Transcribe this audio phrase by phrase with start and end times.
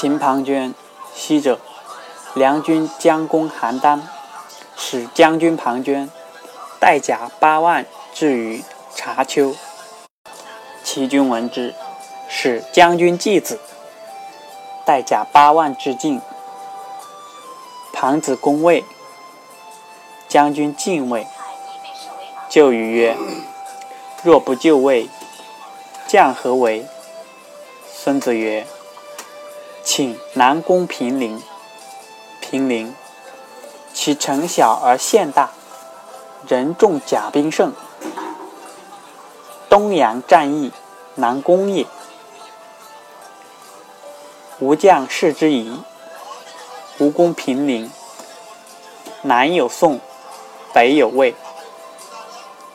[0.00, 0.74] 秦庞涓，
[1.12, 1.58] 昔者，
[2.34, 3.98] 梁军将攻邯郸，
[4.76, 6.08] 使将军庞涓
[6.78, 8.62] 带甲八万至于
[8.94, 9.56] 茶丘。
[10.84, 11.74] 齐军闻之，
[12.28, 13.58] 使将军季子
[14.86, 16.20] 带甲八万至晋。
[17.92, 18.84] 庞子攻魏，
[20.28, 21.26] 将军进魏，
[22.48, 23.16] 救于曰
[24.22, 25.08] ：“若不救魏，
[26.06, 26.86] 将何为？”
[27.92, 28.64] 孙子曰
[29.90, 31.42] ：“请南攻平陵。
[32.42, 32.94] 平陵，
[33.94, 35.48] 其城小而县大，
[36.46, 37.72] 人众甲兵盛。
[39.70, 40.72] 东阳战役，
[41.14, 41.86] 南攻也。
[44.58, 45.80] 吾将士之宜。
[46.98, 47.90] 吾攻平陵，
[49.22, 50.00] 南有宋，
[50.74, 51.34] 北有魏，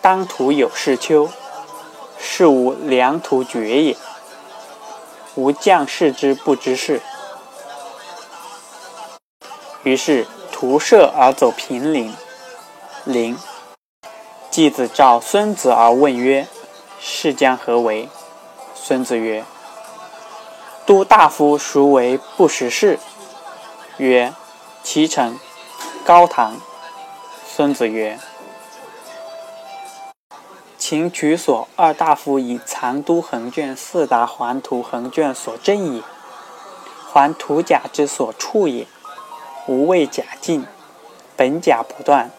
[0.00, 1.28] 当涂有士丘，
[2.18, 3.98] 是吾良图绝也。”
[5.34, 7.00] 吾将士之不知事，
[9.82, 12.14] 于是徒射而走平陵。
[13.04, 13.36] 陵，
[14.50, 16.46] 季子召孙子而问曰
[17.00, 18.08] ：“是将何为？”
[18.76, 19.44] 孙子曰
[20.86, 23.00] ：“都大夫孰为不识事？”
[23.98, 24.32] 曰
[24.84, 25.40] ：“齐城，
[26.04, 26.60] 高唐。”
[27.48, 28.20] 孙子曰。
[30.92, 36.02] 秦取所二大夫以藏都横卷四达环图横卷所正也，
[37.10, 38.86] 环图甲之所处也。
[39.66, 40.66] 无谓甲进，
[41.34, 42.30] 本甲不断，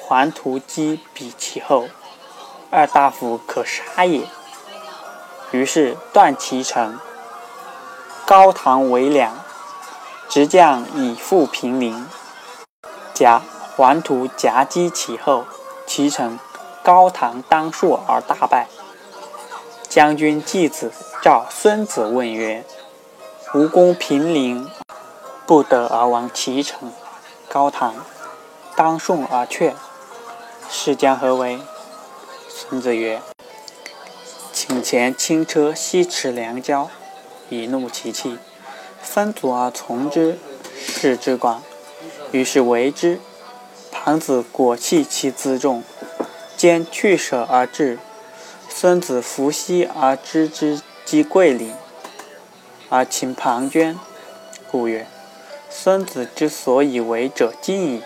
[0.00, 1.84] 环图击彼其后，
[2.72, 4.22] 二大夫可杀也。
[5.52, 6.98] 于是断其城。
[8.26, 9.32] 高唐为两，
[10.28, 12.04] 直将以赴平陵。
[13.14, 13.40] 甲
[13.76, 15.44] 环图夹击其后，
[15.86, 16.36] 其城。
[16.86, 18.68] 高唐当朔而大败。
[19.88, 22.64] 将军季子召孙子问曰
[23.54, 24.70] ：“吾攻平陵，
[25.44, 26.92] 不得而亡其城。
[27.48, 27.92] 高唐
[28.76, 29.74] 当顺而却，
[30.70, 31.58] 是将何为？”
[32.48, 33.20] 孙子曰
[34.52, 36.88] ：“请前轻车西驰梁郊，
[37.48, 38.38] 以怒其气，
[39.02, 40.38] 分组而从之，
[40.72, 41.64] 势之广。
[42.30, 43.20] 于是为之。
[43.90, 45.82] 庞子果弃其辎重。”
[46.56, 47.98] 兼去舍而至，
[48.68, 51.74] 孙子伏羲而知之即桂林，
[52.88, 53.96] 而秦庞涓。
[54.70, 55.06] 故曰：
[55.68, 58.02] 孙子之所以为者尽矣。